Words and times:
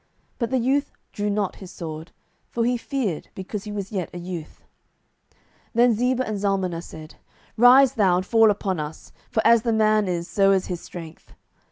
But 0.39 0.49
the 0.49 0.57
youth 0.57 0.91
drew 1.11 1.29
not 1.29 1.57
his 1.57 1.69
sword: 1.69 2.11
for 2.49 2.65
he 2.65 2.75
feared, 2.75 3.29
because 3.35 3.65
he 3.65 3.71
was 3.71 3.91
yet 3.91 4.09
a 4.11 4.17
youth. 4.17 4.63
07:008:021 5.31 5.37
Then 5.75 5.93
Zebah 5.93 6.27
and 6.27 6.37
Zalmunna 6.39 6.81
said, 6.83 7.15
Rise 7.55 7.93
thou, 7.93 8.17
and 8.17 8.25
fall 8.25 8.49
upon 8.49 8.79
us: 8.79 9.11
for 9.29 9.45
as 9.45 9.61
the 9.61 9.71
man 9.73 10.07
is, 10.07 10.27
so 10.27 10.53
is 10.53 10.65
his 10.65 10.81
strength. 10.81 11.35